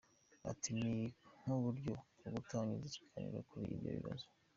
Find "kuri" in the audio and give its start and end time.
3.49-3.63